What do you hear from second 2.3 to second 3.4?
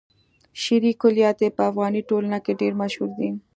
کې ډېر مشهور دي.